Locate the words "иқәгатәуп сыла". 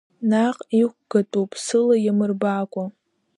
0.81-1.95